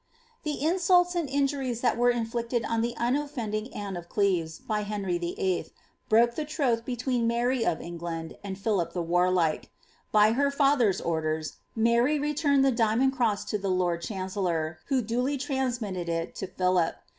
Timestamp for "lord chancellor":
13.69-14.79